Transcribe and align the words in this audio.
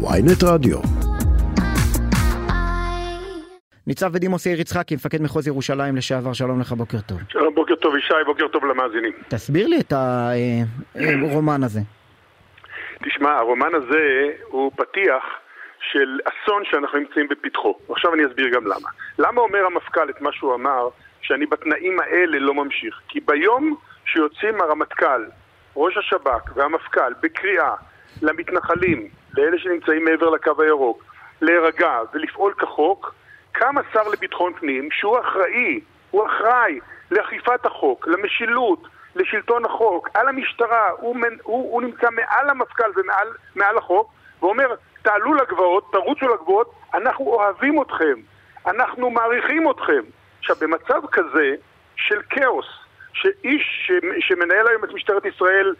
ויינט 0.00 0.42
רדיו. 0.44 0.78
ניצב 3.86 4.12
בדימוס 4.12 4.46
יאיר 4.46 4.60
יצחקי, 4.60 4.94
מפקד 4.94 5.22
מחוז 5.22 5.46
ירושלים 5.46 5.96
לשעבר, 5.96 6.32
שלום 6.32 6.60
לך, 6.60 6.72
בוקר 6.72 7.00
טוב. 7.00 7.18
שלום, 7.28 7.54
בוקר 7.54 7.74
טוב 7.74 7.96
ישי, 7.96 8.14
בוקר 8.26 8.48
טוב 8.48 8.64
למאזינים. 8.64 9.12
תסביר 9.28 9.66
לי 9.66 9.80
את 9.80 9.92
הרומן 9.92 11.62
הזה. 11.62 11.80
תשמע, 13.04 13.30
הרומן 13.30 13.74
הזה 13.74 14.28
הוא 14.48 14.72
פתיח 14.76 15.24
של 15.92 16.18
אסון 16.24 16.62
שאנחנו 16.64 16.98
נמצאים 16.98 17.28
בפתחו. 17.28 17.78
עכשיו 17.90 18.14
אני 18.14 18.26
אסביר 18.26 18.48
גם 18.48 18.64
למה. 18.64 18.88
למה 19.18 19.40
אומר 19.40 19.66
המפכ"ל 19.66 20.10
את 20.10 20.20
מה 20.20 20.32
שהוא 20.32 20.54
אמר, 20.54 20.88
שאני 21.20 21.46
בתנאים 21.46 22.00
האלה 22.00 22.38
לא 22.38 22.54
ממשיך? 22.54 23.00
כי 23.08 23.20
ביום 23.20 23.76
שיוצאים 24.04 24.60
הרמטכ"ל, 24.60 25.24
ראש 25.76 25.96
השב"כ 25.96 26.56
והמפכ"ל 26.56 27.12
בקריאה 27.22 27.74
למתנחלים, 28.22 29.08
לאלה 29.38 29.58
שנמצאים 29.58 30.04
מעבר 30.04 30.30
לקו 30.30 30.62
הירוק, 30.62 31.04
להירגע 31.40 31.98
ולפעול 32.14 32.54
כחוק, 32.58 33.14
קם 33.52 33.74
השר 33.78 34.08
לביטחון 34.08 34.52
פנים, 34.60 34.88
שהוא 34.92 35.18
אחראי, 35.20 35.80
הוא 36.10 36.26
אחראי 36.26 36.80
לאכיפת 37.10 37.66
החוק, 37.66 38.08
למשילות, 38.08 38.88
לשלטון 39.16 39.64
החוק, 39.64 40.08
על 40.14 40.28
המשטרה, 40.28 40.88
הוא, 40.98 41.16
הוא, 41.42 41.72
הוא 41.72 41.82
נמצא 41.82 42.08
מעל 42.10 42.50
המפכ"ל 42.50 42.90
ומעל 42.96 43.78
החוק, 43.78 44.12
ואומר, 44.40 44.74
תעלו 45.02 45.34
לגבעות, 45.34 45.92
תרוצו 45.92 46.28
לגבעות, 46.28 46.74
אנחנו 46.94 47.24
אוהבים 47.24 47.82
אתכם, 47.82 48.14
אנחנו 48.66 49.10
מעריכים 49.10 49.70
אתכם. 49.70 50.02
עכשיו, 50.38 50.56
במצב 50.60 51.00
כזה 51.12 51.54
של 51.96 52.20
כאוס, 52.30 52.66
שאיש 53.12 53.90
שמנהל 54.20 54.68
היום 54.68 54.84
את 54.84 54.92
משטרת 54.92 55.24
ישראל 55.24 55.74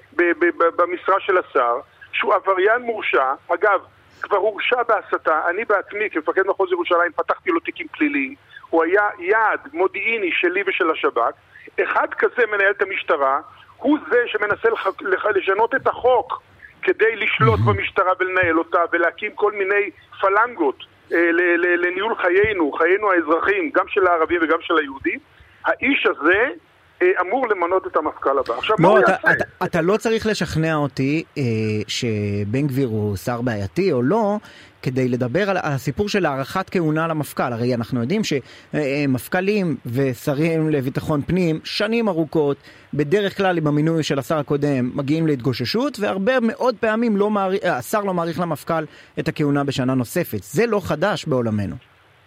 במשרה 0.77 1.20
של 1.20 1.39
השר, 1.39 1.81
שהוא 2.19 2.35
עבריין 2.35 2.83
מורשע, 2.83 3.35
אגב, 3.55 3.81
כבר 4.23 4.37
הורשע 4.37 4.83
בהסתה, 4.83 5.41
אני 5.51 5.65
בעצמי 5.65 6.11
כמפקד 6.11 6.43
מחוז 6.47 6.73
ירושלים 6.73 7.12
פתחתי 7.12 7.51
לו 7.51 7.61
תיקים 7.61 7.87
פליליים, 7.89 8.34
הוא 8.70 8.84
היה 8.84 9.09
יעד 9.19 9.61
מודיעיני 9.73 10.31
שלי 10.33 10.62
ושל 10.67 10.91
השב"כ, 10.91 11.33
אחד 11.83 12.09
כזה 12.15 12.47
מנהל 12.47 12.70
את 12.70 12.83
המשטרה, 12.83 13.41
הוא 13.77 13.98
זה 14.11 14.19
שמנסה 14.27 14.70
לח... 14.70 14.87
לח... 15.01 15.27
לשנות 15.27 15.75
את 15.75 15.87
החוק 15.87 16.42
כדי 16.83 17.17
לשלוט 17.17 17.61
במשטרה 17.67 18.12
ולנהל 18.20 18.59
אותה 18.59 18.79
ולהקים 18.92 19.33
כל 19.35 19.53
מיני 19.53 19.91
פלנגות 20.20 20.85
אה, 21.12 21.31
לניהול 21.77 22.14
חיינו, 22.14 22.73
חיינו 22.73 23.12
האזרחים, 23.12 23.70
גם 23.75 23.89
של 23.89 24.07
הערבים 24.07 24.41
וגם 24.42 24.59
של 24.61 24.79
היהודים. 24.79 25.19
האיש 25.64 26.07
הזה 26.07 26.51
אמור 27.21 27.49
למנות 27.49 27.87
את 27.87 27.97
המפכ"ל 27.97 28.39
הבא. 28.39 28.55
עכשיו, 28.55 28.77
לא, 28.79 28.83
מה 28.83 28.89
הוא 28.89 28.99
אתה, 28.99 29.11
יעשה? 29.11 29.33
אתה, 29.33 29.45
אתה 29.65 29.81
לא 29.81 29.97
צריך 29.97 30.27
לשכנע 30.27 30.75
אותי 30.75 31.25
אה, 31.39 31.43
שבן 31.89 32.67
גביר 32.67 32.89
הוא 32.89 33.17
שר 33.17 33.43
בעייתי 33.43 33.93
או 33.93 34.03
לא, 34.03 34.37
כדי 34.83 35.09
לדבר 35.09 35.51
על 35.51 35.57
הסיפור 35.63 36.09
של 36.09 36.27
הארכת 36.27 36.71
כהונה 36.71 37.09
למפכ"ל. 37.09 37.53
הרי 37.53 37.75
אנחנו 37.75 38.01
יודעים 38.01 38.23
שמפכ"לים 38.25 39.77
ושרים 39.95 40.71
לביטחון 40.71 41.23
פנים, 41.23 41.61
שנים 41.65 42.09
ארוכות, 42.09 42.57
בדרך 42.95 43.37
כלל 43.37 43.59
עם 43.59 43.67
המינוי 43.67 44.03
של 44.03 44.19
השר 44.19 44.39
הקודם, 44.39 44.91
מגיעים 44.95 45.27
להתגוששות, 45.27 45.99
והרבה 46.01 46.33
מאוד 46.43 46.75
פעמים 46.81 47.17
לא 47.17 47.31
מעריך, 47.31 47.65
השר 47.65 48.01
לא 48.01 48.15
מעריך 48.15 48.41
למפכ"ל 48.41 48.85
את 49.19 49.29
הכהונה 49.29 49.65
בשנה 49.65 49.95
נוספת. 49.95 50.43
זה 50.43 50.67
לא 50.67 50.81
חדש 50.85 51.27
בעולמנו. 51.27 51.75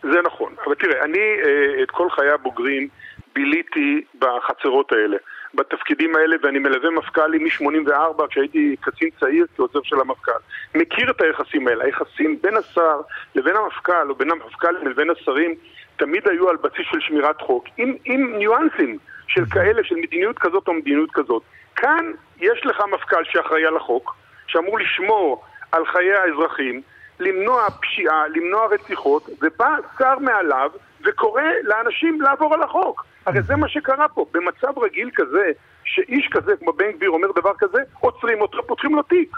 זה 0.01 0.17
נכון, 0.25 0.53
אבל 0.65 0.75
תראה, 0.75 1.03
אני 1.03 1.19
אה, 1.19 1.83
את 1.83 1.91
כל 1.91 2.07
חיי 2.09 2.29
הבוגרים 2.29 2.87
ביליתי 3.35 4.01
בחצרות 4.19 4.91
האלה, 4.91 5.17
בתפקידים 5.53 6.15
האלה, 6.15 6.35
ואני 6.43 6.59
מלווה 6.59 6.89
מפכ"לים 6.91 7.43
מ-84 7.43 8.27
כשהייתי 8.29 8.75
קצין 8.81 9.09
צעיר 9.19 9.45
כעוזר 9.55 9.79
של 9.83 9.99
המפכ"ל. 9.99 10.31
מכיר 10.75 11.11
את 11.11 11.21
היחסים 11.21 11.67
האלה. 11.67 11.83
היחסים 11.85 12.37
בין 12.41 12.57
השר 12.57 13.01
לבין 13.35 13.55
המפכ"ל, 13.55 14.09
או 14.09 14.15
בין 14.15 14.31
המפכ"ל 14.31 14.71
לבין 14.71 15.09
השרים, 15.09 15.55
תמיד 15.95 16.27
היו 16.27 16.49
על 16.49 16.55
בסיס 16.55 16.85
של 16.91 16.99
שמירת 16.99 17.41
חוק, 17.41 17.65
עם, 17.77 17.95
עם 18.05 18.35
ניואנסים 18.37 18.97
של 19.27 19.45
כאלה, 19.45 19.83
של 19.83 19.95
מדיניות 19.95 20.39
כזאת 20.39 20.67
או 20.67 20.73
מדיניות 20.73 21.11
כזאת. 21.11 21.43
כאן 21.75 22.11
יש 22.39 22.65
לך 22.65 22.83
מפכ"ל 22.93 23.23
שאחראי 23.23 23.65
על 23.65 23.77
החוק, 23.77 24.15
שאמור 24.47 24.79
לשמור 24.79 25.43
על 25.71 25.85
חיי 25.85 26.13
האזרחים, 26.13 26.81
למנוע 27.19 27.67
פשיעה, 27.81 28.27
למנוע 28.27 28.65
רציחות, 28.65 29.29
ובא 29.41 29.75
שר 29.97 30.19
מעליו 30.19 30.71
וקורא 31.03 31.43
לאנשים 31.63 32.21
לעבור 32.21 32.53
על 32.53 32.63
החוק. 32.63 33.05
הרי 33.25 33.41
זה 33.41 33.55
מה 33.55 33.67
שקרה 33.67 34.07
פה. 34.09 34.25
במצב 34.31 34.79
רגיל 34.79 35.09
כזה, 35.15 35.51
שאיש 35.83 36.29
כזה 36.31 36.51
כמו 36.59 36.73
בן 36.73 36.91
גביר 36.91 37.09
אומר 37.09 37.27
דבר 37.35 37.53
כזה, 37.57 37.81
עוצרים 37.99 38.41
אותו, 38.41 38.67
פותחים 38.67 38.95
לו 38.95 39.03
תיק. 39.03 39.37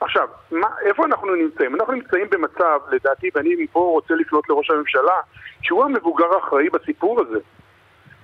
עכשיו, 0.00 0.28
מה, 0.50 0.68
איפה 0.84 1.04
אנחנו 1.04 1.34
נמצאים? 1.34 1.74
אנחנו 1.74 1.92
נמצאים 1.92 2.26
במצב, 2.30 2.80
לדעתי, 2.90 3.30
ואני 3.34 3.54
מפה 3.58 3.80
רוצה 3.80 4.14
לפנות 4.14 4.48
לראש 4.48 4.70
הממשלה, 4.70 5.16
שהוא 5.62 5.84
המבוגר 5.84 6.34
האחראי 6.34 6.70
בסיפור 6.70 7.20
הזה. 7.20 7.38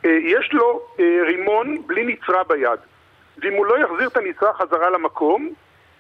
אה, 0.05 0.11
יש 0.11 0.53
לו 0.53 0.83
אה, 1.01 1.19
רימון 1.27 1.87
בלי 1.87 2.05
נצרה 2.05 2.45
ביד. 2.45 2.79
ואם 3.39 3.53
הוא 3.53 3.67
לא 3.67 3.79
יחזיר 3.79 4.09
את 4.09 4.17
הנצרה 4.17 4.53
חזרה 4.53 4.91
למקום, 4.91 5.51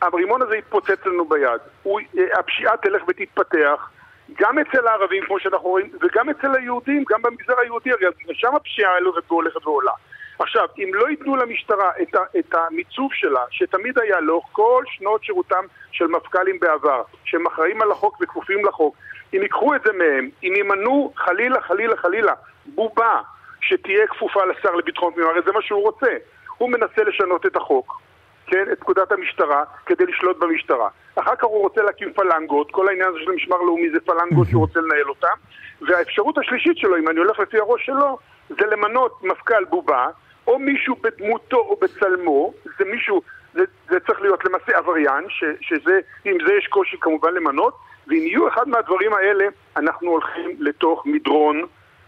הרימון 0.02 0.42
הזה 0.42 0.56
יתפוצץ 0.56 1.06
לנו 1.06 1.24
ביד. 1.28 1.60
הוא, 1.82 2.00
אה, 2.18 2.38
הפשיעה 2.38 2.76
תלך 2.76 3.02
ותתפתח, 3.08 3.90
גם 4.34 4.58
אצל 4.58 4.86
הערבים, 4.86 5.22
כמו 5.26 5.40
שאנחנו 5.40 5.68
רואים, 5.68 5.90
וגם 6.00 6.30
אצל 6.30 6.54
היהודים, 6.54 7.04
גם 7.08 7.22
במגזר 7.22 7.60
היהודי, 7.60 7.92
הרי 7.92 8.06
שם 8.34 8.54
הפשיעה 8.56 8.92
הולכת 9.28 9.66
ועולה. 9.66 9.92
עכשיו, 10.38 10.68
אם 10.78 10.90
לא 10.94 11.08
ייתנו 11.08 11.36
למשטרה 11.36 11.90
את, 12.02 12.14
ה, 12.14 12.18
את 12.38 12.54
המיצוב 12.54 13.10
שלה, 13.14 13.40
שתמיד 13.50 13.98
היה 13.98 14.20
לאורך 14.20 14.46
כל 14.52 14.84
שנות 14.86 15.24
שירותם 15.24 15.64
של 15.92 16.06
מפכ"לים 16.06 16.60
בעבר, 16.60 17.02
שהם 17.24 17.46
אחראים 17.46 17.82
על 17.82 17.90
החוק 17.90 18.18
וכפופים 18.20 18.64
לחוק, 18.64 18.96
אם 19.34 19.42
ייקחו 19.42 19.74
את 19.74 19.80
זה 19.84 19.92
מהם, 19.92 20.28
אם 20.42 20.52
ימנו 20.56 21.12
חלילה, 21.16 21.60
חלילה, 21.60 21.96
חלילה, 21.96 22.32
בובה 22.66 23.20
שתהיה 23.60 24.06
כפופה 24.06 24.44
לשר 24.44 24.74
לביטחון 24.74 25.14
פנים, 25.14 25.26
הרי 25.26 25.40
זה 25.44 25.52
מה 25.52 25.62
שהוא 25.62 25.82
רוצה. 25.82 26.16
הוא 26.58 26.70
מנסה 26.70 27.04
לשנות 27.04 27.46
את 27.46 27.56
החוק, 27.56 28.00
כן, 28.46 28.64
את 28.72 28.80
פקודת 28.80 29.12
המשטרה, 29.12 29.64
כדי 29.86 30.06
לשלוט 30.06 30.38
במשטרה. 30.38 30.88
אחר 31.16 31.36
כך 31.36 31.44
הוא 31.44 31.62
רוצה 31.62 31.82
להקים 31.82 32.12
פלנגות, 32.12 32.70
כל 32.70 32.88
העניין 32.88 33.08
הזה 33.08 33.18
של 33.24 33.30
משמר 33.30 33.56
לאומי 33.56 33.90
זה 33.90 34.00
פלנגות 34.00 34.48
שהוא 34.48 34.60
רוצה 34.60 34.80
לנהל 34.80 35.08
אותם, 35.08 35.36
והאפשרות 35.80 36.38
השלישית 36.38 36.78
שלו, 36.78 36.96
אם 36.96 37.08
אני 37.08 37.18
הולך 37.18 37.38
לפי 37.38 37.58
הראש 37.58 37.86
שלו, 37.86 38.18
זה 38.48 38.66
למנות 38.66 39.24
מפכ"ל 39.24 39.64
בובה, 39.64 40.08
או 40.46 40.58
מישהו 40.58 40.96
בדמותו 41.02 41.56
או 41.56 41.76
בצלמו, 41.80 42.52
זה 42.78 42.84
מישהו, 42.84 43.22
זה, 43.54 43.64
זה 43.88 44.00
צריך 44.00 44.20
להיות 44.20 44.44
למעשה 44.44 44.78
עבריין, 44.78 45.24
ש, 45.28 45.44
שזה, 45.60 46.00
עם 46.24 46.36
זה 46.46 46.52
יש 46.52 46.66
קושי 46.66 46.96
כמובן 47.00 47.34
למנות, 47.34 47.78
ואם 48.06 48.16
יהיו 48.26 48.48
אחד 48.48 48.68
מהדברים 48.68 49.14
האלה, 49.14 49.44
אנחנו 49.76 50.10
הולכים 50.10 50.56
לתוך 50.58 51.06
מדרון 51.06 51.62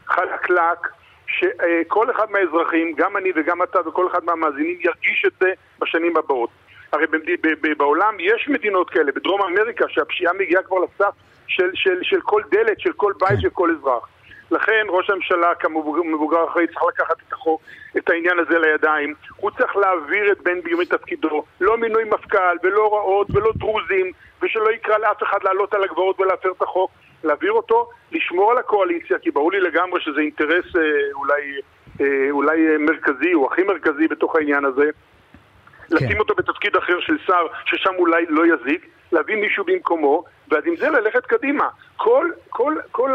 חלקלק, 0.07 0.89
שכל 1.39 2.11
אחד 2.11 2.31
מהאזרחים, 2.31 2.93
גם 2.97 3.17
אני 3.17 3.33
וגם 3.35 3.63
אתה 3.63 3.89
וכל 3.89 4.07
אחד 4.07 4.25
מהמאזינים, 4.25 4.79
ירגיש 4.81 5.25
את 5.27 5.33
זה 5.41 5.53
בשנים 5.81 6.17
הבאות. 6.17 6.51
הרי 6.93 7.07
בעולם 7.79 8.15
יש 8.21 8.49
מדינות 8.49 8.91
כאלה, 8.91 9.13
בדרום 9.13 9.43
אמריקה, 9.43 9.85
שהפשיעה 9.89 10.33
מגיעה 10.33 10.63
כבר 10.63 10.79
לסף 10.79 11.15
של, 11.47 11.71
של, 11.75 11.99
של 12.03 12.21
כל 12.21 12.43
דלת, 12.51 12.81
של 12.81 12.93
כל 12.93 13.13
בית, 13.21 13.41
של 13.41 13.51
כל 13.51 13.71
אזרח. 13.71 14.09
לכן 14.51 14.87
ראש 14.89 15.11
הממשלה 15.11 15.55
כמבוגר 15.55 16.45
אחראי 16.49 16.67
צריך 16.67 16.83
לקחת 16.89 17.17
את 17.29 17.33
החוק, 17.33 17.63
את 17.97 18.11
העניין 18.11 18.39
הזה 18.39 18.59
לידיים. 18.59 19.15
הוא 19.37 19.51
צריך 19.51 19.77
להעביר 19.77 20.33
את 20.33 20.41
בן 20.43 20.61
גביר 20.61 20.77
מתפקידו. 20.77 21.43
לא 21.61 21.77
מינוי 21.77 22.05
מפכ"ל, 22.05 22.57
ולא 22.63 22.81
הוראות, 22.81 23.31
ולא 23.35 23.53
דרוזים, 23.59 24.13
ושלא 24.43 24.71
יקרא 24.71 24.99
לאף 24.99 25.23
אחד 25.23 25.39
לעלות 25.43 25.75
על 25.75 25.85
הגבעות 25.85 26.21
ולהפר 26.21 26.53
את 26.57 26.63
החוק. 26.63 26.91
להעביר 27.25 27.53
אותו, 27.53 27.91
לשמור 28.13 28.51
על 28.51 28.59
הקואליציה, 28.59 29.19
כי 29.19 29.31
ברור 29.31 29.53
לי 29.53 29.61
לגמרי 29.61 30.01
שזה 30.01 30.21
אינטרס 30.21 30.77
אה, 30.77 30.83
אולי, 31.13 31.43
אה, 32.01 32.31
אולי 32.31 32.77
מרכזי, 32.79 33.35
או 33.35 33.53
הכי 33.53 33.63
מרכזי 33.63 34.09
בתוך 34.09 34.37
העניין 34.37 34.65
הזה. 34.65 34.91
כן. 35.89 35.97
לשים 35.97 36.19
אותו 36.19 36.35
בתפקיד 36.35 36.58
אחר 36.79 37.01
של 37.01 37.17
שר, 37.27 37.47
ששם 37.65 37.95
אולי 37.99 38.25
לא 38.29 38.43
יזיק, 38.47 38.87
להביא 39.13 39.37
מישהו 39.37 39.65
במקומו, 39.65 40.25
ואז 40.51 40.63
עם 40.67 40.77
זה 40.77 40.89
ללכת 40.89 41.27
קדימה. 41.27 41.69
כל, 41.97 42.31
כל, 42.49 42.75
כל 42.93 43.15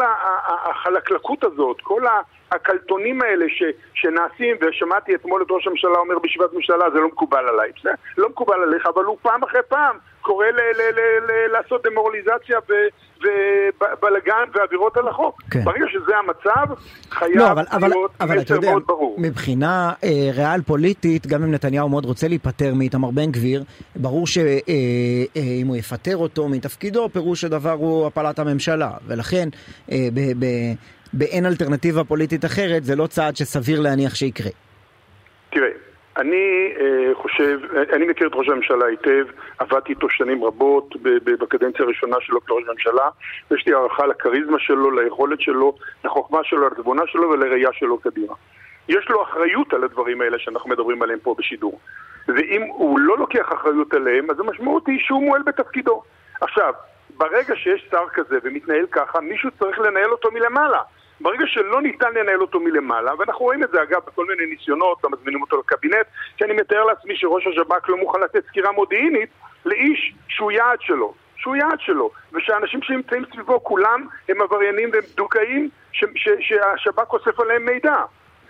החלקלקות 0.66 1.44
הזאת, 1.44 1.82
כל 1.82 2.04
הקלטונים 2.52 3.22
האלה 3.22 3.46
ש, 3.50 3.64
שנעשים, 3.94 4.56
ושמעתי 4.62 5.16
אתמול 5.16 5.42
את 5.42 5.48
ראש 5.52 5.68
הממשלה 5.68 5.98
אומר 5.98 6.20
בישיבת 6.20 6.54
ממשלה, 6.54 6.90
זה 6.94 7.00
לא 7.00 7.08
מקובל 7.08 7.48
עליי. 7.48 7.72
זה 7.84 7.92
לא 8.18 8.30
מקובל 8.30 8.64
עליך, 8.64 8.88
אבל 8.96 9.04
הוא 9.04 9.18
פעם 9.22 9.44
אחרי 9.44 9.62
פעם 9.68 9.98
קורא 10.22 10.46
ל, 10.46 10.60
ל, 10.60 10.82
ל, 11.00 11.32
ל, 11.32 11.52
לעשות 11.52 11.86
דמורליזציה 11.88 12.60
ובלאגן 13.20 14.44
ועבירות 14.54 14.98
על 14.98 15.08
החוק. 15.08 15.42
כן. 15.52 15.64
ברגע 15.64 15.86
שזה 15.90 16.18
המצב, 16.18 16.74
חייב 17.10 17.38
לא, 17.38 17.52
אבל, 17.52 17.88
להיות 17.90 18.12
אבל, 18.22 18.40
מסר 18.40 18.56
יודע, 18.56 18.72
מאוד 18.72 18.84
ברור. 18.86 19.16
מבחינה 19.20 19.94
אה, 20.04 20.10
ריאל 20.34 20.62
פוליטית, 20.62 21.28
גם 21.28 21.44
אם 21.44 21.52
נתניהו 21.52 21.90
מאוד 21.90 22.06
רוצה 22.06 22.28
להיפטר 22.28 22.74
מאיתמר 22.74 23.12
בן 23.12 23.32
גביר, 23.34 23.64
ברור 23.96 24.28
שאם 24.28 24.44
אה, 24.70 25.24
אה, 25.38 25.42
הוא 25.68 25.76
יפטר 25.76 26.18
אותו 26.18 26.50
מתפקידו, 26.50 27.10
פירוש 27.10 27.44
הדבר 27.44 27.72
הוא 27.72 28.08
הפלת 28.08 28.40
הממשלה. 28.40 28.92
ולכן, 29.08 29.50
אה, 29.92 30.08
באין 31.14 31.46
אלטרנטיבה 31.46 32.04
פוליטית 32.04 32.46
אחרת, 32.46 32.84
זה 32.84 32.96
לא 32.96 33.08
צעד 33.08 33.36
שסביר 33.36 33.82
להניח 33.82 34.16
שיקרה. 34.16 34.52
תראה, 35.50 35.70
אני 36.18 36.74
חושב, 37.14 37.60
אני 37.94 38.06
מכיר 38.06 38.28
את 38.28 38.32
ראש 38.36 38.50
הממשלה 38.50 38.86
היטב, 38.86 39.26
עבדתי 39.60 39.90
איתו 39.90 40.10
שנים 40.10 40.44
רבות 40.44 40.96
בקדנציה 41.02 41.86
הראשונה 41.86 42.16
שלו 42.22 42.46
כראש 42.46 42.64
ממשלה, 42.74 43.10
ויש 43.52 43.68
לי 43.68 43.74
הערכה 43.74 44.06
לכריזמה 44.06 44.60
שלו, 44.60 44.92
ליכולת 44.92 45.42
שלו, 45.42 45.76
לחוכמה 46.06 46.40
שלו, 46.44 46.68
לתבונה 46.68 47.02
שלו 47.08 47.30
ולראייה 47.30 47.70
שלו 47.74 47.98
קדימה. 47.98 48.34
יש 48.90 49.10
לו 49.10 49.24
אחריות 49.24 49.74
על 49.74 49.84
הדברים 49.84 50.22
האלה 50.22 50.40
שאנחנו 50.40 50.70
מדברים 50.70 51.02
עליהם 51.02 51.20
פה 51.24 51.36
בשידור. 51.38 51.80
ואם 52.28 52.62
הוא 52.62 53.00
לא 53.00 53.18
לוקח 53.18 53.54
אחריות 53.54 53.94
עליהם, 53.94 54.32
אז 54.32 54.40
המשמעות 54.40 54.88
היא 54.88 55.00
שהוא 55.00 55.24
מועל 55.24 55.42
בתפקידו. 55.42 56.02
עכשיו, 56.42 56.74
ברגע 57.18 57.56
שיש 57.56 57.88
שר 57.92 58.10
כזה 58.14 58.38
ומתנהל 58.44 58.86
ככה, 58.92 59.22
מישהו 59.22 59.50
צריך 59.60 59.80
לנהל 59.80 60.12
אותו 60.12 60.32
מלמעלה. 60.32 60.80
ברגע 61.22 61.46
שלא 61.48 61.82
ניתן 61.82 62.14
לנהל 62.14 62.42
אותו 62.42 62.60
מלמעלה, 62.60 63.12
ואנחנו 63.20 63.46
רואים 63.46 63.64
את 63.64 63.70
זה 63.72 63.84
אגב 63.84 64.02
בכל 64.08 64.26
מיני 64.26 64.46
ניסיונות, 64.46 65.04
לא 65.04 65.10
מזמינים 65.10 65.42
אותו 65.42 65.60
לקבינט, 65.60 66.08
כי 66.38 66.44
אני 66.44 66.54
מתאר 66.54 66.84
לעצמי 66.84 67.16
שראש 67.16 67.48
השב"כ 67.48 67.90
לא 67.90 67.98
מוכן 67.98 68.20
לתת 68.20 68.46
סקירה 68.48 68.72
מודיעינית 68.72 69.30
לאיש 69.66 70.14
שהוא 70.28 70.52
יעד 70.52 70.82
שלו, 70.82 71.14
שהוא 71.36 71.56
יעד 71.56 71.80
שלו, 71.80 72.12
ושהאנשים 72.34 72.82
שנמצאים 72.82 73.26
סביבו 73.34 73.64
כולם 73.64 74.08
הם 74.30 74.42
עבריינים 74.42 74.90
והם 74.94 75.04
דוכאים 75.16 75.70
שהשב"כ 76.40 77.14
אוסף 77.14 77.40
עליהם 77.40 77.66
מידע. 77.66 77.96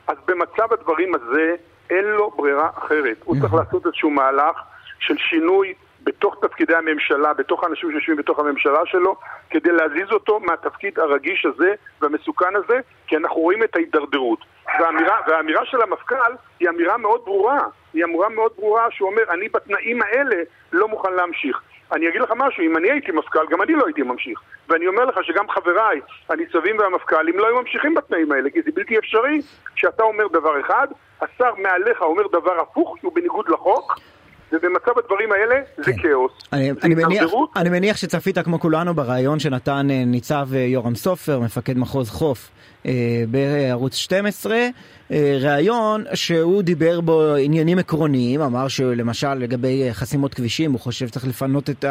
אז 0.08 0.18
במצב 0.28 0.74
הדברים 0.74 1.16
הזה 1.16 1.56
אין 1.90 2.06
לו 2.06 2.32
ברירה 2.32 2.70
אחרת. 2.78 3.18
הוא 3.24 3.36
צריך 3.42 3.54
לעשות 3.54 3.86
איזשהו 3.86 4.10
מהלך 4.10 4.62
של 5.00 5.18
שינוי 5.18 5.74
בתוך 6.04 6.36
תפקידי 6.42 6.76
הממשלה, 6.76 7.34
בתוך 7.34 7.64
האנשים 7.64 7.92
שיושבים 7.92 8.18
בתוך 8.18 8.40
הממשלה 8.40 8.80
שלו, 8.86 9.16
כדי 9.50 9.72
להזיז 9.72 10.12
אותו 10.12 10.40
מהתפקיד 10.40 11.00
הרגיש 11.00 11.46
הזה 11.46 11.74
והמסוכן 12.02 12.56
הזה, 12.56 12.80
כי 13.08 13.18
אנחנו 13.18 13.42
רואים 13.42 13.64
את 13.64 13.76
ההידרדרות. 13.76 14.40
והאמירה, 14.80 15.18
והאמירה 15.28 15.66
של 15.66 15.82
המפכ"ל 15.82 16.32
היא 16.60 16.70
אמירה 16.70 16.98
מאוד 16.98 17.22
ברורה. 17.26 17.60
היא 17.94 18.04
אמירה 18.04 18.30
מאוד 18.30 18.52
ברורה 18.58 18.92
שהוא 18.92 19.10
אומר, 19.10 19.24
אני 19.30 19.50
בתנאים 19.50 20.02
האלה 20.02 20.36
לא 20.72 20.88
מוכן 20.88 21.14
להמשיך. 21.14 21.62
אני 21.92 22.10
אגיד 22.10 22.22
לך 22.22 22.34
משהו, 22.36 22.64
אם 22.64 22.78
אני 22.78 22.92
הייתי 22.92 23.12
מפכ"ל, 23.12 23.46
גם 23.50 23.62
אני 23.62 23.74
לא 23.74 23.86
הייתי 23.86 24.02
ממשיך. 24.02 24.40
ואני 24.70 24.88
אומר 24.88 25.06
לך 25.06 25.20
שגם 25.24 25.50
חבריי, 25.50 26.02
הניצבים 26.30 26.78
והמפכ"לים, 26.80 27.40
לא 27.40 27.48
היו 27.48 27.62
ממשיכים 27.62 27.94
בתנאים 27.94 28.32
האלה, 28.32 28.50
כי 28.50 28.62
זה 28.62 28.72
בלתי 28.74 28.98
אפשרי 28.98 29.42
שאתה 29.76 30.04
אומר 30.04 30.28
דבר 30.28 30.62
אחד, 30.62 30.88
השר 31.22 31.56
מעליך 31.58 32.02
אומר 32.02 32.28
דבר 32.28 32.60
הפוך, 32.60 32.98
שהוא 33.02 33.16
בניגוד 33.16 33.50
לחוק, 33.50 34.00
ובמצב 34.54 34.92
הדברים 35.04 35.32
האלה 35.32 35.56
זה 35.78 35.94
כן. 35.94 36.02
כאוס. 36.02 36.32
אני, 36.54 36.74
זה 36.74 36.80
אני, 36.84 36.96
מניח, 36.96 37.32
אני 37.56 37.70
מניח 37.70 37.98
שצפית 37.98 38.40
כמו 38.40 38.60
כולנו 38.60 38.94
בריאיון 38.94 39.40
שנתן 39.40 39.88
אה, 39.92 40.06
ניצב 40.06 40.48
אה, 40.54 40.60
יורם 40.60 40.96
סופר, 40.96 41.40
מפקד 41.40 41.78
מחוז 41.78 42.10
חוף 42.10 42.50
אה, 42.86 43.24
בערוץ 43.32 43.96
12, 43.96 44.58
ראיון 45.42 46.04
שהוא 46.14 46.64
דיבר 46.64 47.02
בו 47.02 47.36
עניינים 47.36 47.80
עקרוניים, 47.80 48.42
אמר 48.42 48.68
שלמשל 48.68 49.34
לגבי 49.34 49.90
חסימות 49.92 50.34
כבישים 50.34 50.72
הוא 50.72 50.80
חושב 50.80 51.08
שצריך 51.08 51.28
לפנות 51.28 51.70
את 51.70 51.86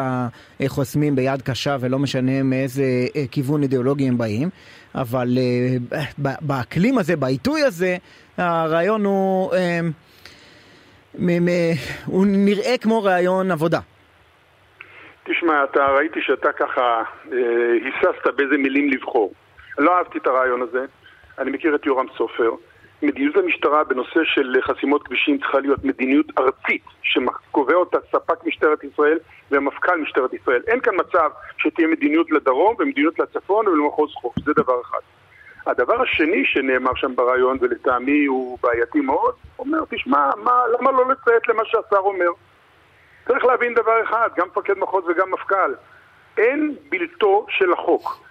החוסמים 0.60 1.16
ביד 1.16 1.42
קשה 1.42 1.76
ולא 1.80 1.98
משנה 1.98 2.42
מאיזה 2.42 2.84
כיוון 3.30 3.62
אידיאולוגי 3.62 4.08
הם 4.08 4.18
באים, 4.18 4.50
אבל 4.94 5.38
באקלים 6.18 6.98
הזה, 6.98 7.16
בעיתוי 7.16 7.62
הזה, 7.62 7.96
הרעיון 8.36 9.04
הוא... 9.04 9.52
הוא 12.06 12.26
נראה 12.26 12.78
כמו 12.80 13.02
ראיון 13.02 13.50
עבודה. 13.50 13.78
תשמע, 15.24 15.64
אתה 15.64 15.86
ראיתי 15.86 16.20
שאתה 16.22 16.52
ככה 16.52 17.02
אה, 17.32 17.38
היססת 17.72 18.26
באיזה 18.36 18.56
מילים 18.56 18.90
לבחור. 18.90 19.32
לא 19.78 19.98
אהבתי 19.98 20.18
את 20.18 20.26
הרעיון 20.26 20.62
הזה, 20.62 20.84
אני 21.38 21.50
מכיר 21.50 21.74
את 21.74 21.86
יורם 21.86 22.06
סופר. 22.16 22.50
מדיניות 23.02 23.36
המשטרה 23.36 23.84
בנושא 23.84 24.20
של 24.24 24.56
חסימות 24.62 25.02
כבישים 25.02 25.38
צריכה 25.38 25.58
להיות 25.60 25.84
מדיניות 25.84 26.26
ארצית 26.38 26.84
שקובע 27.02 27.74
אותה 27.74 27.98
ספק 28.12 28.44
משטרת 28.44 28.84
ישראל 28.84 29.18
ומפכ"ל 29.50 30.00
משטרת 30.00 30.34
ישראל. 30.34 30.62
אין 30.66 30.80
כאן 30.80 30.94
מצב 30.96 31.30
שתהיה 31.58 31.88
מדיניות 31.88 32.30
לדרום 32.30 32.76
ומדיניות 32.78 33.18
לצפון 33.18 33.68
ולמחוז 33.68 34.10
חוף, 34.12 34.34
זה 34.44 34.52
דבר 34.56 34.80
אחד. 34.80 34.98
הדבר 35.66 36.02
השני 36.02 36.44
שנאמר 36.44 36.94
שם 36.94 37.16
ברעיון, 37.16 37.58
ולטעמי 37.60 38.24
הוא 38.26 38.58
בעייתי 38.62 39.00
מאוד, 39.00 39.34
אומר, 39.58 39.78
תשמע, 39.90 40.30
מה, 40.36 40.62
למה 40.78 40.90
לא 40.92 41.04
לציית 41.08 41.48
למה 41.48 41.62
שהשר 41.64 41.98
אומר? 41.98 42.30
צריך 43.28 43.44
להבין 43.44 43.74
דבר 43.74 44.02
אחד, 44.04 44.28
גם 44.36 44.46
מפקד 44.48 44.78
מחוז 44.78 45.04
וגם 45.08 45.30
מפכ"ל, 45.30 45.74
אין 46.38 46.76
בלתו 46.88 47.46
של 47.48 47.72
החוק. 47.72 48.24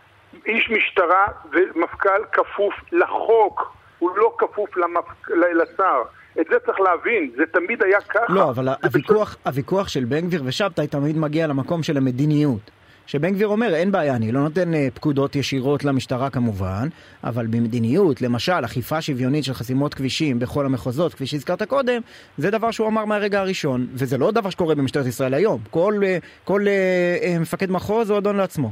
איש 0.46 0.70
משטרה 0.70 1.28
ומפכ"ל 1.52 2.24
כפוף 2.32 2.74
לחוק, 2.92 3.74
הוא 4.00 4.12
לא 4.18 4.36
כפוף 4.38 4.78
למפק... 4.78 5.30
לשר. 5.30 6.02
את 6.42 6.46
זה 6.50 6.60
צריך 6.66 6.80
להבין, 6.80 7.32
זה 7.36 7.44
תמיד 7.54 7.84
היה 7.84 8.02
ככה. 8.02 8.34
לא, 8.34 8.50
אבל 8.50 8.68
הוויכוח, 8.84 9.38
הוויכוח 9.46 9.88
של 9.88 10.06
בן 10.06 10.28
גביר 10.28 10.42
ושבתאי 10.46 10.88
תמיד 10.88 11.18
מגיע 11.18 11.48
למקום 11.48 11.84
של 11.84 11.98
המדיניות. 11.98 12.72
שבן 13.12 13.34
גביר 13.34 13.48
אומר, 13.48 13.76
אין 13.76 13.92
בעיה, 13.92 14.16
אני 14.16 14.32
לא 14.32 14.40
נותן 14.40 14.74
אה, 14.74 14.88
פקודות 14.94 15.36
ישירות 15.36 15.84
למשטרה 15.84 16.30
כמובן, 16.30 16.88
אבל 17.24 17.46
במדיניות, 17.48 18.22
למשל, 18.22 18.66
אכיפה 18.66 19.02
שוויונית 19.02 19.44
של 19.44 19.54
חסימות 19.54 19.94
כבישים 19.94 20.40
בכל 20.40 20.66
המחוזות, 20.66 21.14
כפי 21.14 21.26
שהזכרת 21.26 21.64
קודם, 21.64 22.02
זה 22.38 22.52
דבר 22.52 22.72
שהוא 22.72 22.88
אמר 22.88 23.06
מהרגע 23.06 23.40
הראשון, 23.40 23.88
וזה 23.94 24.18
לא 24.18 24.32
דבר 24.32 24.50
שקורה 24.50 24.76
במשטרת 24.76 25.06
ישראל 25.06 25.34
היום. 25.34 25.60
כל, 25.72 25.94
אה, 26.04 26.18
כל 26.44 26.62
אה, 26.68 27.40
מפקד 27.42 27.72
מחוז 27.72 28.10
הוא 28.10 28.18
אדון 28.18 28.38
לעצמו. 28.38 28.72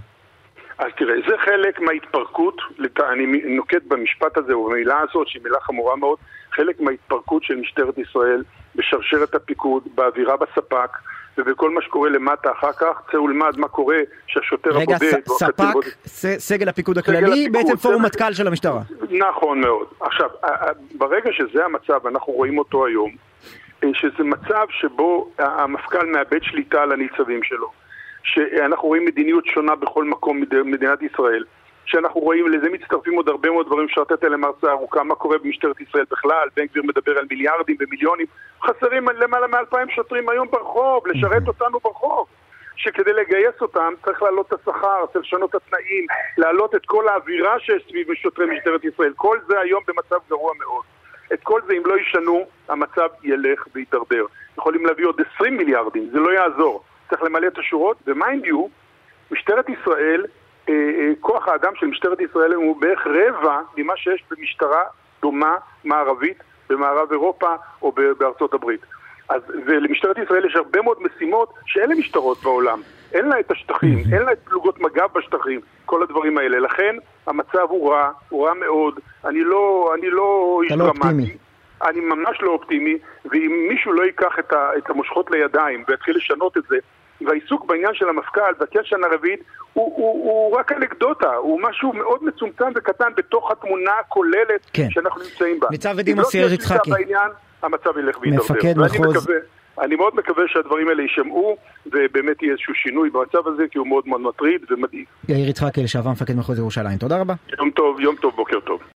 אז 0.78 0.92
תראה, 0.98 1.16
זה 1.28 1.36
חלק 1.46 1.80
מההתפרקות, 1.80 2.58
אני 3.14 3.26
נוקט 3.56 3.84
במשפט 3.88 4.38
הזה, 4.38 4.54
או 4.54 4.70
במילה 4.70 5.00
הזאת, 5.10 5.28
שהיא 5.28 5.44
מילה 5.44 5.60
חמורה 5.62 5.96
מאוד, 5.96 6.18
חלק 6.52 6.80
מההתפרקות 6.80 7.44
של 7.44 7.56
משטרת 7.56 7.98
ישראל 7.98 8.44
בשרשרת 8.76 9.36
הפיקוד, 9.36 9.84
באווירה 9.96 10.38
בספק, 10.38 10.90
ובכל 11.38 11.70
מה 11.70 11.82
שקורה 11.82 12.10
למטה 12.10 12.52
אחר 12.52 12.74
כך, 12.74 13.02
צא 13.12 13.18
ולמד 13.18 13.58
מה 13.58 13.68
קורה 13.68 13.98
שהשוטר 14.28 14.70
רגע, 14.70 14.96
הבודד... 14.96 15.14
רגע, 15.14 15.22
ספק, 15.28 16.38
סגל 16.38 16.70
הפיקוד 16.70 16.98
הכללי, 16.98 17.50
בעצם 17.50 17.76
פורום 17.76 18.06
מטכ"ל 18.06 18.34
של 18.34 18.48
המשטרה. 18.48 18.82
נכון 19.10 19.62
מאוד. 19.62 19.88
עכשיו, 20.00 20.30
ברגע 20.98 21.32
שזה 21.32 21.66
המצב, 21.66 22.08
אנחנו 22.08 22.34
רואים 22.34 22.58
אותו 22.58 22.86
היום, 22.86 23.12
אה, 23.84 23.90
שזה 23.94 24.24
מצב 24.24 24.66
שבו 24.70 25.30
המפכ"ל 25.38 26.06
מאבד 26.06 26.44
שליטה 26.44 26.82
על 26.82 26.92
הניצבים 26.92 27.44
שלו. 27.44 27.72
שאנחנו 28.24 28.88
רואים 28.88 29.06
מדיניות 29.06 29.46
שונה 29.46 29.76
בכל 29.76 30.04
מקום 30.04 30.44
במדינת 30.50 31.02
ישראל. 31.02 31.44
שאנחנו 31.92 32.22
רואים, 32.22 32.48
לזה 32.48 32.70
מצטרפים 32.70 33.16
עוד 33.16 33.30
הרבה 33.30 33.50
מאוד 33.50 33.66
דברים 33.66 33.88
שאפשר 33.88 34.02
לתת 34.02 34.24
עליהם 34.24 34.44
הרצאה 34.44 34.72
ארוכה, 34.72 35.04
מה 35.04 35.16
קורה 35.16 35.38
במשטרת 35.38 35.82
ישראל 35.82 36.06
בכלל, 36.12 36.48
בן 36.56 36.66
גביר 36.66 36.84
מדבר 36.84 37.18
על 37.18 37.26
מיליארדים 37.30 37.76
ומיליונים, 37.80 38.26
חסרים 38.64 39.10
למעלה 39.10 39.48
מאלפיים 39.48 39.90
שוטרים 39.90 40.30
היום 40.30 40.48
ברחוב, 40.52 41.08
לשרת 41.08 41.48
אותנו 41.48 41.80
ברחוב. 41.80 42.28
שכדי 42.76 43.14
לגייס 43.14 43.62
אותם 43.62 43.94
צריך 44.06 44.24
להעלות 44.24 44.54
את 44.54 44.54
השכר, 44.54 45.06
צריך 45.14 45.26
לשנות 45.26 45.50
את 45.50 45.56
התנאים, 45.56 46.06
להעלות 46.38 46.76
את 46.76 46.86
כל 46.86 47.08
האווירה 47.08 47.60
שיש 47.60 47.84
סביב 47.90 48.14
שוטרי 48.14 48.46
משטרת 48.46 48.84
ישראל. 48.84 49.14
כל 49.16 49.38
זה 49.48 49.60
היום 49.60 49.84
במצב 49.88 50.18
גרוע 50.30 50.54
מאוד. 50.60 50.84
את 51.34 51.40
כל 51.44 51.62
זה 51.68 51.74
אם 51.74 51.82
לא 51.86 52.00
ישנו, 52.00 52.46
המצב 52.70 53.08
ילך 53.24 53.68
ויתדרדר. 53.76 54.26
יכולים 54.58 54.86
להביא 54.86 55.06
עוד 55.06 55.22
20 55.36 55.58
מיליארדים, 55.58 56.10
זה 56.12 56.20
לא 56.20 56.32
יעזור. 56.32 56.84
צריך 57.10 57.24
למלא 57.24 57.48
את 57.48 57.58
השורות, 57.58 57.98
ו 58.08 58.15
mind 58.15 58.46
you, 58.46 58.68
משטרת 59.32 59.70
ישראל 59.70 60.26
כוח 61.20 61.48
האדם 61.48 61.72
של 61.76 61.86
משטרת 61.86 62.20
ישראל 62.22 62.54
הוא 62.54 62.82
בערך 62.82 63.08
רבע 63.08 63.62
ממה 63.78 63.94
שיש 63.98 64.24
במשטרה 64.32 64.84
דומה 65.22 65.56
מערבית 65.84 66.44
במערב 66.70 67.12
אירופה 67.12 67.56
או 67.82 67.92
בארצות 67.92 68.54
הברית. 68.54 68.82
אז, 69.30 69.42
ולמשטרת 69.66 70.18
ישראל 70.18 70.46
יש 70.46 70.56
הרבה 70.56 70.82
מאוד 70.82 70.98
משימות 71.02 71.54
שאין 71.66 71.90
למשטרות 71.90 72.44
בעולם. 72.44 72.82
אין 73.14 73.30
לה 73.30 73.40
את 73.40 73.52
השטחים, 73.52 73.98
אין 74.14 74.22
לה 74.22 74.32
את 74.32 74.40
פלוגות 74.44 74.80
מג"ב 74.80 75.08
בשטחים, 75.16 75.60
כל 75.86 76.04
הדברים 76.04 76.38
האלה. 76.38 76.60
לכן 76.60 76.96
המצב 77.28 77.68
הוא 77.70 77.92
רע, 77.92 78.12
הוא 78.30 78.48
רע 78.48 78.54
מאוד. 78.54 79.00
אני 79.26 79.44
לא, 79.44 79.94
אני 79.98 80.10
לא 80.10 80.60
איש 80.64 80.72
לא 80.72 80.86
דרמטי. 80.86 81.38
אני 81.82 82.00
ממש 82.00 82.38
לא 82.42 82.52
אופטימי, 82.52 82.98
ואם 83.26 83.66
מישהו 83.70 83.94
לא 83.94 84.04
ייקח 84.04 84.40
את, 84.40 84.54
ה, 84.54 84.70
את 84.78 84.90
המושכות 84.90 85.32
לידיים 85.32 85.84
ויתחיל 85.88 86.18
לשנות 86.18 86.58
את 86.58 86.64
זה, 86.70 86.78
והעיסוק 87.22 87.66
בעניין 87.66 87.94
של 87.94 88.10
המפכ"ל 88.10 88.54
והקשר 88.60 88.96
הרביעית 89.12 89.40
הוא, 89.74 89.94
הוא, 89.96 90.32
הוא 90.32 90.58
רק 90.58 90.72
אנקדוטה, 90.72 91.36
הוא 91.36 91.62
משהו 91.62 91.94
מאוד 91.94 92.24
מצומצם 92.24 92.66
וקטן 92.76 93.12
בתוך 93.18 93.52
התמונה 93.52 93.92
הכוללת 94.00 94.62
כן. 94.74 94.88
שאנחנו 94.90 95.22
נמצאים 95.22 95.60
בה. 95.60 95.68
ניצב 95.72 95.94
ודימוס 95.98 96.34
יאיר 96.34 96.54
יצחקי. 96.54 96.92
בעניין, 96.92 97.30
המצב 97.64 97.98
ילך 97.98 98.22
ויתדרדר. 98.22 98.44
מפקד 98.44 98.78
מחוז... 98.78 99.28
אני 99.82 99.96
מאוד 99.96 100.16
מקווה 100.16 100.44
שהדברים 100.48 100.88
האלה 100.88 101.02
יישמעו, 101.02 101.58
ובאמת 101.86 102.42
יהיה 102.42 102.52
איזשהו 102.52 102.74
שינוי 102.74 103.10
במצב 103.10 103.48
הזה, 103.48 103.64
כי 103.72 103.78
הוא 103.78 103.88
מאוד 103.88 104.08
מאוד 104.08 104.22
מטריד 104.22 104.62
ומדאיג. 104.72 105.06
יאיר 105.30 105.50
יצחקי, 105.50 105.84
לשעבר 105.84 106.10
מפקד 106.10 106.36
מחוז 106.36 106.60
ירושלים. 106.60 106.98
תודה 106.98 107.22
רבה. 107.22 107.34
יום 107.60 107.70
טוב, 107.70 108.00
יום 108.00 108.16
טוב, 108.16 108.36
בוקר 108.36 108.60
טוב. 108.60 108.80